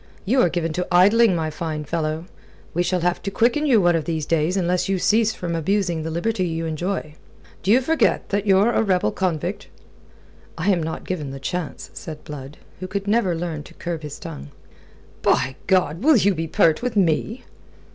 You 0.25 0.41
are 0.41 0.49
given 0.49 0.73
to 0.73 0.87
idling, 0.91 1.35
my 1.35 1.51
fine 1.51 1.85
fellow. 1.85 2.25
We 2.73 2.81
shall 2.81 3.01
have 3.01 3.21
to 3.21 3.29
quicken 3.29 3.67
you 3.67 3.79
one 3.79 3.95
of 3.95 4.05
these 4.05 4.25
days 4.25 4.57
unless 4.57 4.89
you 4.89 4.97
cease 4.97 5.31
from 5.35 5.53
abusing 5.55 6.01
the 6.01 6.09
liberty 6.09 6.43
you 6.47 6.65
enjoy. 6.65 7.13
D'ye 7.61 7.79
forget 7.81 8.29
that 8.29 8.47
ye're 8.47 8.71
a 8.71 8.81
rebel 8.81 9.11
convict?" 9.11 9.67
"I 10.57 10.71
am 10.71 10.81
not 10.81 11.05
given 11.05 11.29
the 11.29 11.39
chance," 11.39 11.91
said 11.93 12.23
Blood, 12.23 12.57
who 12.79 12.87
never 13.05 13.33
could 13.33 13.41
learn 13.41 13.61
to 13.61 13.75
curb 13.75 14.01
his 14.01 14.17
tongue. 14.17 14.49
"By 15.21 15.55
God! 15.67 16.01
Will 16.01 16.17
you 16.17 16.33
be 16.33 16.47
pert 16.47 16.81
with 16.81 16.95
me?" 16.95 17.43